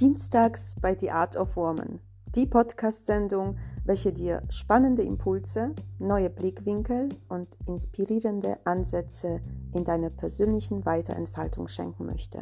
[0.00, 2.00] Dienstags bei The Art of Woman,
[2.34, 9.42] die Podcast-Sendung, welche dir spannende Impulse, neue Blickwinkel und inspirierende Ansätze
[9.74, 12.40] in deiner persönlichen Weiterentfaltung schenken möchte.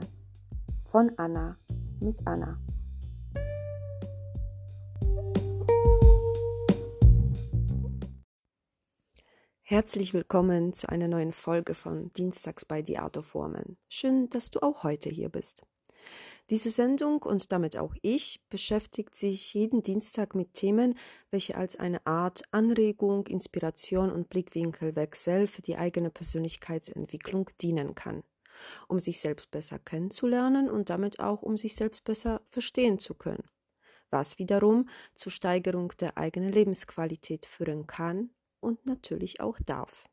[0.85, 1.59] Von Anna
[1.99, 2.61] mit Anna.
[9.63, 13.77] Herzlich willkommen zu einer neuen Folge von Dienstags bei The Art of Woman.
[13.89, 15.67] Schön, dass du auch heute hier bist.
[16.51, 20.95] Diese Sendung und damit auch ich beschäftigt sich jeden Dienstag mit Themen,
[21.31, 28.23] welche als eine Art Anregung, Inspiration und Blickwinkelwechsel für die eigene Persönlichkeitsentwicklung dienen kann,
[28.89, 33.45] um sich selbst besser kennenzulernen und damit auch um sich selbst besser verstehen zu können,
[34.09, 40.09] was wiederum zur Steigerung der eigenen Lebensqualität führen kann und natürlich auch darf.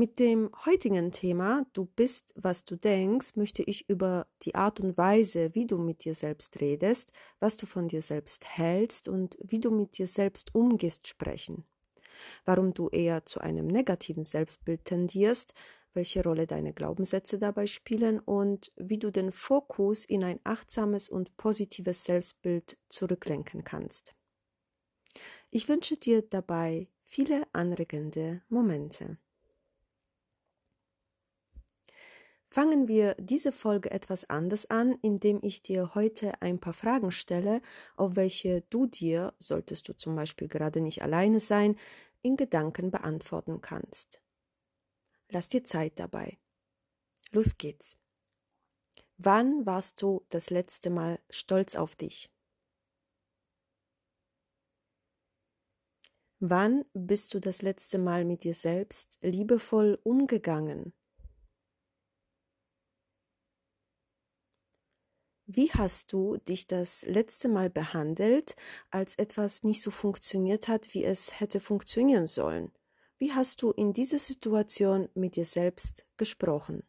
[0.00, 4.96] Mit dem heutigen Thema Du bist, was du denkst, möchte ich über die Art und
[4.96, 9.60] Weise, wie du mit dir selbst redest, was du von dir selbst hältst und wie
[9.60, 11.66] du mit dir selbst umgehst sprechen.
[12.46, 15.52] Warum du eher zu einem negativen Selbstbild tendierst,
[15.92, 21.36] welche Rolle deine Glaubenssätze dabei spielen und wie du den Fokus in ein achtsames und
[21.36, 24.14] positives Selbstbild zurücklenken kannst.
[25.50, 29.18] Ich wünsche dir dabei viele anregende Momente.
[32.52, 37.62] Fangen wir diese Folge etwas anders an, indem ich dir heute ein paar Fragen stelle,
[37.96, 41.76] auf welche du dir, solltest du zum Beispiel gerade nicht alleine sein,
[42.22, 44.20] in Gedanken beantworten kannst.
[45.28, 46.38] Lass dir Zeit dabei.
[47.30, 47.96] Los geht's.
[49.16, 52.32] Wann warst du das letzte Mal stolz auf dich?
[56.40, 60.94] Wann bist du das letzte Mal mit dir selbst liebevoll umgegangen?
[65.52, 68.54] Wie hast du dich das letzte Mal behandelt,
[68.92, 72.70] als etwas nicht so funktioniert hat, wie es hätte funktionieren sollen?
[73.18, 76.84] Wie hast du in dieser Situation mit dir selbst gesprochen?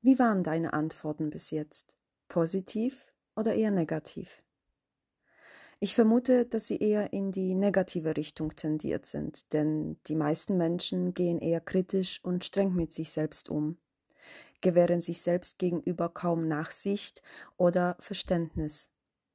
[0.00, 1.96] Wie waren deine Antworten bis jetzt?
[2.26, 4.36] Positiv oder eher negativ?
[5.78, 11.14] Ich vermute, dass sie eher in die negative Richtung tendiert sind, denn die meisten Menschen
[11.14, 13.78] gehen eher kritisch und streng mit sich selbst um
[14.62, 17.22] gewähren sich selbst gegenüber kaum Nachsicht
[17.56, 18.90] oder Verständnis.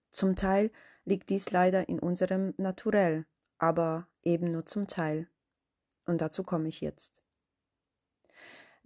[0.10, 0.72] Zum Teil
[1.06, 3.26] liegt dies leider in unserem Naturell,
[3.60, 5.30] aber eben nur zum Teil.
[6.06, 7.22] Und dazu komme ich jetzt.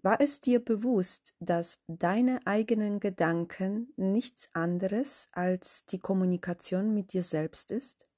[0.04, 7.22] War es dir bewusst, dass deine eigenen Gedanken nichts anderes als die Kommunikation mit dir
[7.24, 8.10] selbst ist?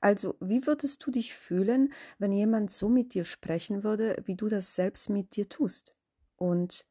[0.00, 4.48] Also, wie würdest du dich fühlen, wenn jemand so mit dir sprechen würde, wie du
[4.48, 5.96] das selbst mit dir tust?
[6.36, 6.86] Und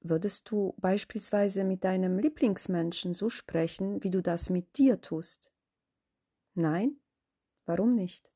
[0.00, 5.52] würdest du beispielsweise mit deinem Lieblingsmenschen so sprechen, wie du das mit dir tust?
[6.54, 7.00] Nein?
[7.64, 8.32] Warum nicht?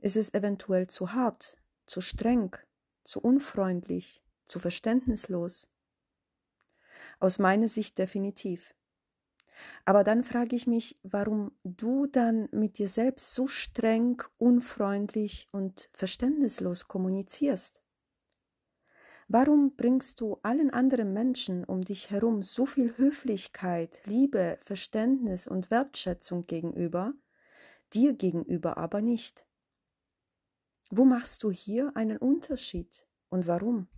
[0.00, 1.56] Ist es eventuell zu hart,
[1.86, 2.56] zu streng,
[3.04, 5.70] zu unfreundlich, zu verständnislos?
[7.20, 8.74] Aus meiner Sicht definitiv.
[9.84, 15.88] Aber dann frage ich mich, warum du dann mit dir selbst so streng, unfreundlich und
[15.92, 17.81] verständnislos kommunizierst.
[19.28, 25.70] Warum bringst du allen anderen Menschen um dich herum so viel Höflichkeit, Liebe, Verständnis und
[25.70, 27.14] Wertschätzung gegenüber,
[27.92, 29.46] dir gegenüber aber nicht?
[30.90, 33.88] Wo machst du hier einen Unterschied und warum?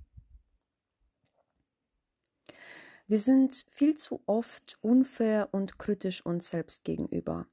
[3.07, 7.47] Wir sind viel zu oft unfair und kritisch uns selbst gegenüber,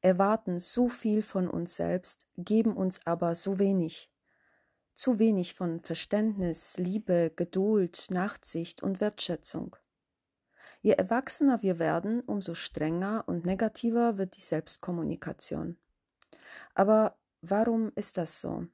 [0.00, 4.10] erwarten so viel von uns selbst, geben uns aber so wenig
[4.98, 9.76] zu wenig von Verständnis, Liebe, Geduld, Nachsicht und Wertschätzung.
[10.82, 15.78] Je erwachsener wir werden, umso strenger und negativer wird die Selbstkommunikation.
[16.74, 18.66] Aber warum ist das so?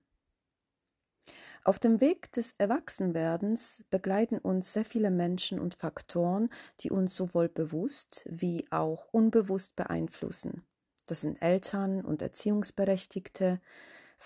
[1.62, 6.48] Auf dem Weg des Erwachsenwerdens begleiten uns sehr viele Menschen und Faktoren,
[6.80, 10.64] die uns sowohl bewusst wie auch unbewusst beeinflussen.
[11.06, 13.60] Das sind Eltern und Erziehungsberechtigte,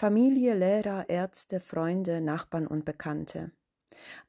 [0.00, 3.50] Familie, Lehrer, Ärzte, Freunde, Nachbarn und Bekannte.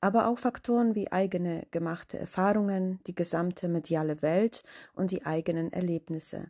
[0.02, 4.64] Aber auch Faktoren wie eigene gemachte Erfahrungen, die gesamte mediale Welt
[4.96, 6.50] und die eigenen Erlebnisse.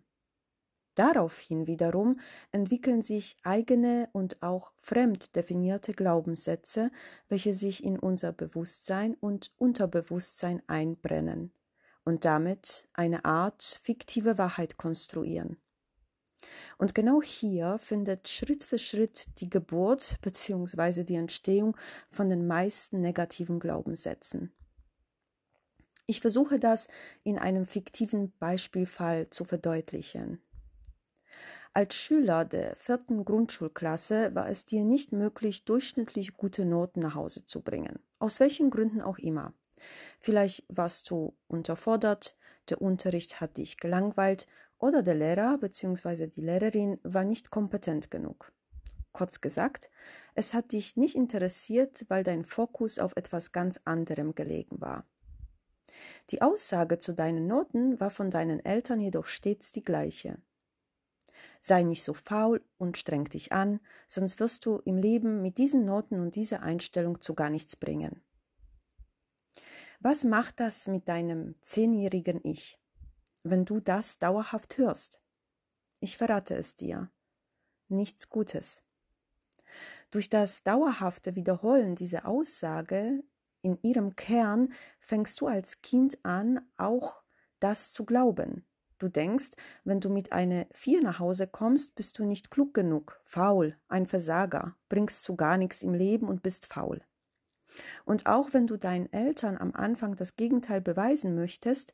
[0.96, 2.22] Daraufhin wiederum
[2.54, 6.90] entwickeln sich eigene und auch fremd definierte Glaubenssätze,
[7.28, 11.52] welche sich in unser Bewusstsein und Unterbewusstsein einbrennen
[12.06, 15.58] und damit eine Art fiktive Wahrheit konstruieren.
[16.78, 21.04] Und genau hier findet Schritt für Schritt die Geburt bzw.
[21.04, 21.76] die Entstehung
[22.10, 24.54] von den meisten negativen Glaubenssätzen.
[26.06, 26.88] Ich versuche das
[27.24, 30.42] in einem fiktiven Beispielfall zu verdeutlichen.
[31.74, 37.46] Als Schüler der vierten Grundschulklasse war es dir nicht möglich, durchschnittlich gute Noten nach Hause
[37.46, 39.54] zu bringen, aus welchen Gründen auch immer.
[40.20, 42.36] Vielleicht warst du unterfordert,
[42.70, 44.48] der Unterricht hat dich gelangweilt
[44.80, 46.28] oder der Lehrer bzw.
[46.28, 48.52] die Lehrerin war nicht kompetent genug.
[49.12, 49.90] Kurz gesagt,
[50.36, 55.06] es hat dich nicht interessiert, weil dein Fokus auf etwas ganz anderem gelegen war.
[56.30, 60.38] Die Aussage zu deinen Noten war von deinen Eltern jedoch stets die gleiche.
[61.60, 65.86] Sei nicht so faul und streng dich an, sonst wirst du im Leben mit diesen
[65.86, 68.22] Noten und dieser Einstellung zu gar nichts bringen.
[70.00, 72.80] Was macht das mit deinem zehnjährigen Ich?
[73.44, 75.22] Wenn du das dauerhaft hörst.
[76.00, 77.10] Ich verrate es dir.
[77.88, 78.82] Nichts Gutes.
[80.12, 83.24] Durch das dauerhafte Wiederholen dieser Aussage
[83.62, 87.22] in ihrem Kern fängst du als Kind an, auch
[87.60, 88.66] das zu glauben.
[88.98, 89.52] Du denkst,
[89.84, 94.06] wenn du mit einer Vier nach Hause kommst, bist du nicht klug genug, faul, ein
[94.06, 97.02] Versager, bringst zu gar nichts im Leben und bist faul.
[98.04, 101.94] Und auch wenn du deinen Eltern am Anfang das Gegenteil beweisen möchtest,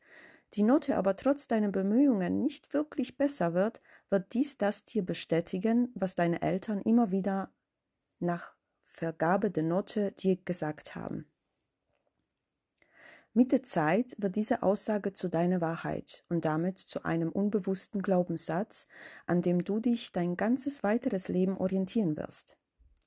[0.56, 5.90] die Note aber trotz deiner Bemühungen nicht wirklich besser wird, wird dies das dir bestätigen,
[5.96, 7.52] was deine Eltern immer wieder
[8.20, 8.54] nach
[8.84, 11.30] Vergabe der Note dir gesagt haben.
[13.34, 18.88] Mit der Zeit wird diese Aussage zu deiner Wahrheit und damit zu einem unbewussten Glaubenssatz,
[19.26, 22.56] an dem du dich dein ganzes weiteres Leben orientieren wirst.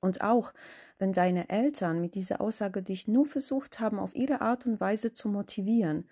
[0.01, 0.53] Und auch
[0.99, 5.13] wenn deine Eltern mit dieser Aussage dich nur versucht haben, auf ihre Art und Weise
[5.13, 6.07] zu motivieren,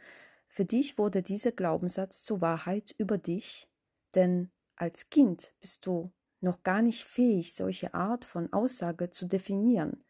[0.57, 3.69] für dich wurde dieser Glaubenssatz zur Wahrheit über dich,
[4.15, 10.04] denn als Kind bist du noch gar nicht fähig, solche Art von Aussage zu definieren,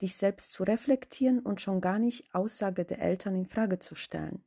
[0.00, 4.44] dich selbst zu reflektieren und schon gar nicht Aussage der Eltern in Frage zu stellen.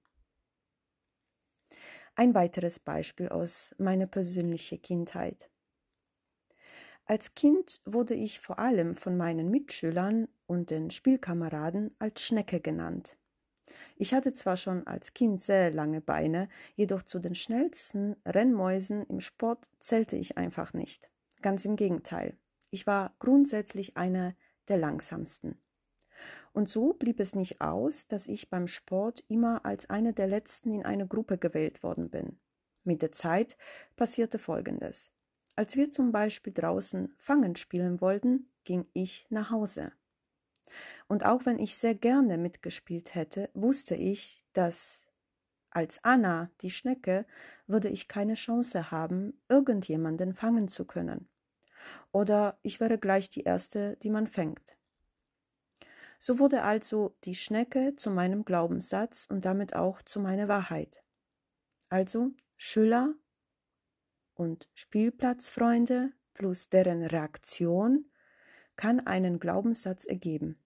[2.15, 5.51] Ein weiteres Beispiel aus meiner persönlichen Kindheit.
[7.03, 13.17] Als Kind wurde ich vor allem von meinen Mitschülern und den Spielkameraden als Schnecke genannt.
[13.95, 19.19] Ich hatte zwar schon als Kind sehr lange Beine, jedoch zu den schnellsten Rennmäusen im
[19.19, 21.09] Sport zählte ich einfach nicht.
[21.41, 22.37] Ganz im Gegenteil.
[22.69, 24.35] Ich war grundsätzlich einer
[24.67, 25.59] der langsamsten.
[26.53, 30.73] Und so blieb es nicht aus, dass ich beim Sport immer als eine der letzten
[30.73, 32.39] in eine Gruppe gewählt worden bin.
[32.83, 33.57] Mit der Zeit
[33.95, 35.11] passierte Folgendes.
[35.55, 39.91] Als wir zum Beispiel draußen Fangen spielen wollten, ging ich nach Hause.
[41.07, 45.07] Und auch wenn ich sehr gerne mitgespielt hätte, wusste ich, dass
[45.69, 47.25] als Anna, die Schnecke,
[47.65, 51.29] würde ich keine Chance haben, irgendjemanden fangen zu können.
[52.11, 54.75] Oder ich wäre gleich die Erste, die man fängt.
[56.19, 61.03] So wurde also die Schnecke zu meinem Glaubenssatz und damit auch zu meiner Wahrheit.
[61.89, 63.15] Also Schüler
[64.35, 68.10] und Spielplatzfreunde plus deren Reaktion
[68.75, 70.57] kann einen Glaubenssatz ergeben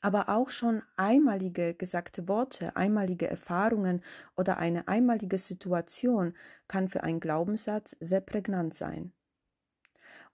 [0.00, 4.02] aber auch schon einmalige gesagte Worte, einmalige Erfahrungen
[4.36, 6.34] oder eine einmalige Situation
[6.68, 9.12] kann für einen Glaubenssatz sehr prägnant sein.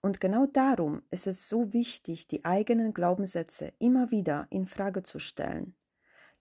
[0.01, 5.17] Und genau darum ist es so wichtig, die eigenen Glaubenssätze immer wieder in Frage zu
[5.17, 5.75] stellen.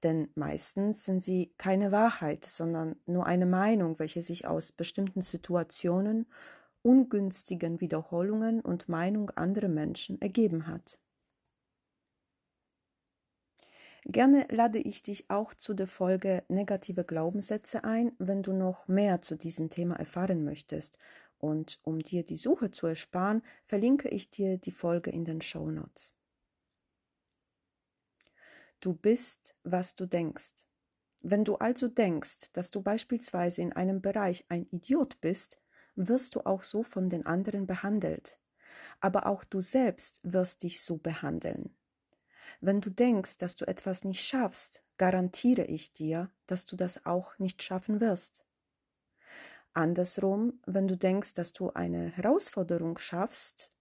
[0.02, 6.26] Denn meistens sind sie keine Wahrheit, sondern nur eine Meinung, welche sich aus bestimmten Situationen,
[6.83, 10.99] ungünstigen Wiederholungen und Meinung anderer Menschen ergeben hat.
[14.05, 19.21] Gerne lade ich dich auch zu der Folge Negative Glaubenssätze ein, wenn du noch mehr
[19.21, 20.99] zu diesem Thema erfahren möchtest.
[21.39, 25.71] Und um dir die Suche zu ersparen, verlinke ich dir die Folge in den Show
[25.71, 26.15] Notes.
[28.81, 30.65] Du bist, was du denkst.
[31.23, 35.62] Wenn du also denkst, dass du beispielsweise in einem Bereich ein Idiot bist,
[35.96, 38.38] wirst du auch so von den anderen behandelt.
[39.00, 41.76] Aber auch du selbst wirst dich so behandeln.
[42.61, 47.38] Wenn du denkst, dass du etwas nicht schaffst, garantiere ich dir, dass du das auch
[47.38, 48.44] nicht schaffen wirst.
[49.75, 53.72] Andersrum, wenn du denkst, dass du eine Herausforderung schaffst,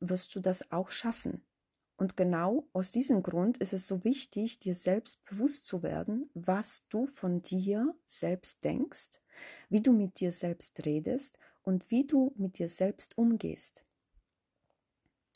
[0.00, 1.44] wirst du das auch schaffen.
[1.96, 6.86] Und genau aus diesem Grund ist es so wichtig, dir selbst bewusst zu werden, was
[6.88, 9.20] du von dir selbst denkst,
[9.68, 13.84] wie du mit dir selbst redest und wie du mit dir selbst umgehst.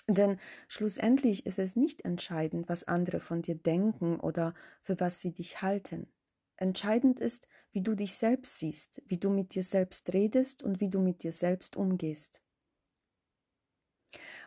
[0.09, 0.39] Denn
[0.69, 5.61] schlussendlich ist es nicht entscheidend, was andere von dir denken oder für was sie dich
[5.61, 6.09] halten.
[6.57, 10.89] Entscheidend ist, wie du dich selbst siehst, wie du mit dir selbst redest und wie
[10.89, 12.41] du mit dir selbst umgehst.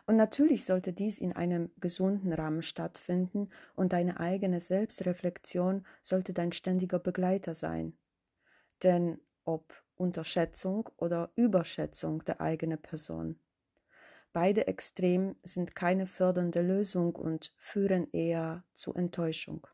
[0.06, 6.52] Und natürlich sollte dies in einem gesunden Rahmen stattfinden und deine eigene Selbstreflexion sollte dein
[6.52, 7.96] ständiger Begleiter sein.
[8.82, 13.38] Denn ob Unterschätzung oder Überschätzung der eigenen Person.
[14.32, 19.66] Beide Extrem sind keine fördernde Lösung und führen eher zu Enttäuschung.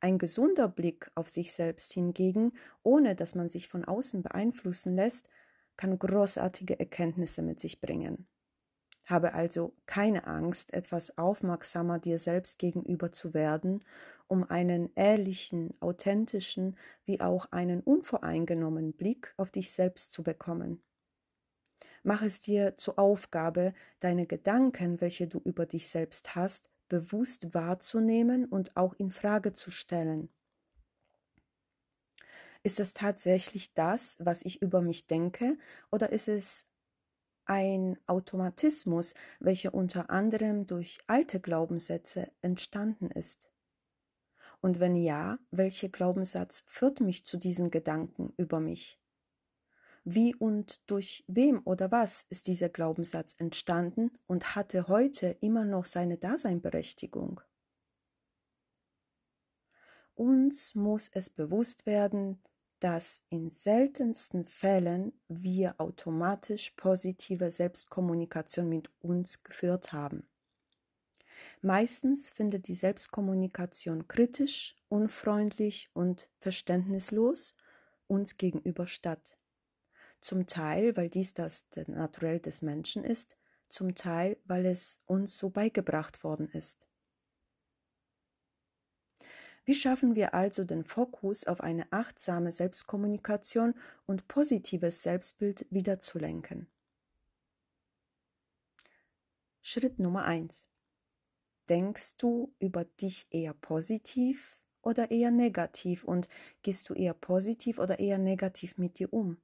[0.00, 2.52] Ein gesunder Blick auf sich selbst hingegen,
[2.82, 5.28] ohne dass man sich von außen beeinflussen lässt,
[5.76, 8.26] kann großartige Erkenntnisse mit sich bringen.
[9.08, 13.82] Habe also keine Angst, etwas aufmerksamer dir selbst gegenüber zu werden,
[14.26, 20.82] um einen ehrlichen, authentischen wie auch einen unvoreingenommenen Blick auf dich selbst zu bekommen.
[22.02, 28.44] Mach es dir zur Aufgabe, deine Gedanken, welche du über dich selbst hast, bewusst wahrzunehmen
[28.44, 30.28] und auch in Frage zu stellen.
[32.62, 35.56] Ist es tatsächlich das, was ich über mich denke,
[35.90, 36.67] oder ist es
[37.48, 43.50] ein Automatismus, welcher unter anderem durch alte Glaubenssätze entstanden ist?
[44.60, 49.00] Und wenn ja, welcher Glaubenssatz führt mich zu diesen Gedanken über mich?
[50.04, 55.84] Wie und durch wem oder was ist dieser Glaubenssatz entstanden und hatte heute immer noch
[55.84, 57.40] seine Daseinberechtigung?
[60.14, 62.42] Uns muss es bewusst werden,
[62.80, 70.28] dass in seltensten Fällen wir automatisch positive Selbstkommunikation mit uns geführt haben.
[71.60, 77.54] Meistens findet die Selbstkommunikation kritisch, unfreundlich und verständnislos
[78.06, 79.36] uns gegenüber statt.
[80.20, 83.36] Zum Teil, weil dies das Naturell des Menschen ist,
[83.68, 86.87] zum Teil, weil es uns so beigebracht worden ist.
[89.68, 93.74] Wie schaffen wir also den Fokus auf eine achtsame Selbstkommunikation
[94.06, 96.70] und positives Selbstbild wieder zu lenken?
[99.60, 100.66] Schritt Nummer 1.
[101.68, 106.30] Denkst du über dich eher positiv oder eher negativ und
[106.62, 109.36] gehst du eher positiv oder eher negativ mit dir um?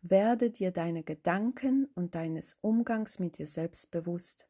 [0.00, 4.48] Werde dir deine Gedanken und deines Umgangs mit dir selbst bewusst.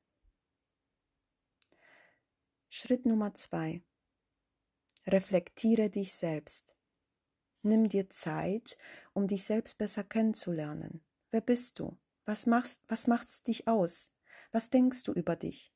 [2.68, 3.82] Schritt Nummer zwei.
[5.08, 6.76] Reflektiere dich selbst.
[7.62, 8.76] Nimm dir Zeit,
[9.14, 11.02] um dich selbst besser kennenzulernen.
[11.30, 11.96] Wer bist du?
[12.26, 14.10] Was machst, was macht's dich aus?
[14.52, 15.72] Was denkst du über dich?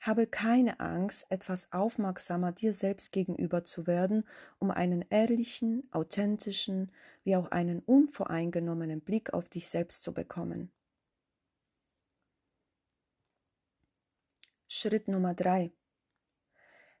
[0.00, 4.26] Habe keine Angst, etwas aufmerksamer dir selbst gegenüber zu werden,
[4.58, 6.90] um einen ehrlichen, authentischen,
[7.22, 10.72] wie auch einen unvoreingenommenen Blick auf dich selbst zu bekommen.
[14.68, 15.70] Schritt Nummer drei.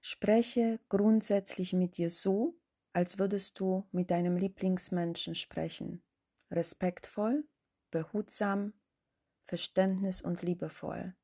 [0.00, 2.58] Spreche grundsätzlich mit dir so,
[2.92, 6.02] als würdest du mit deinem Lieblingsmenschen sprechen.
[6.50, 7.46] Respektvoll,
[7.90, 8.72] behutsam,
[9.42, 11.14] verständnis und liebevoll.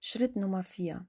[0.00, 1.06] Schritt Nummer 4.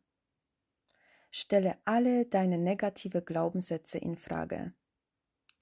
[1.32, 4.74] Stelle alle deine negative Glaubenssätze in Frage.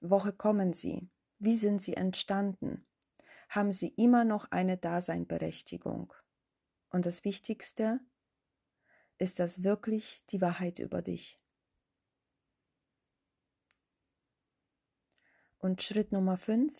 [0.00, 1.08] Woche kommen sie?
[1.38, 2.86] Wie sind sie entstanden?
[3.48, 6.12] Haben sie immer noch eine Daseinberechtigung?
[6.90, 8.00] Und das Wichtigste,
[9.22, 11.40] ist das wirklich die Wahrheit über dich?
[15.58, 16.74] Und Schritt Nummer 5.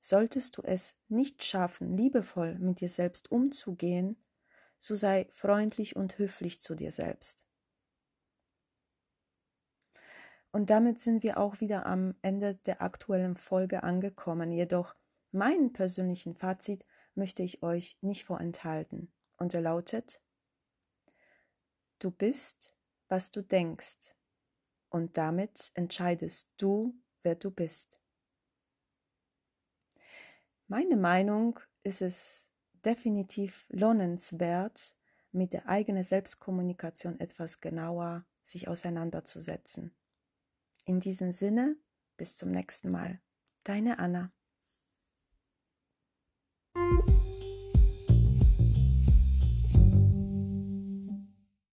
[0.00, 4.16] Solltest du es nicht schaffen, liebevoll mit dir selbst umzugehen,
[4.80, 7.44] so sei freundlich und höflich zu dir selbst.
[10.50, 14.50] Und damit sind wir auch wieder am Ende der aktuellen Folge angekommen.
[14.50, 14.96] Jedoch
[15.30, 19.12] meinen persönlichen Fazit möchte ich euch nicht vorenthalten.
[19.36, 20.20] Und er lautet,
[22.02, 22.74] du bist,
[23.08, 24.14] was du denkst.
[24.88, 27.98] Und damit entscheidest du, wer du bist.
[30.66, 32.46] Meine Meinung ist es
[32.84, 34.94] definitiv lohnenswert,
[35.30, 39.94] mit der eigenen Selbstkommunikation etwas genauer sich auseinanderzusetzen.
[40.84, 41.76] In diesem Sinne,
[42.16, 43.20] bis zum nächsten Mal.
[43.64, 44.32] Deine Anna.